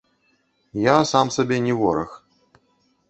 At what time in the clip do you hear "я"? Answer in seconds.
0.85-0.95